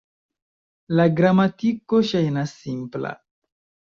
[0.99, 3.13] La gramatiko ŝajnas simpla.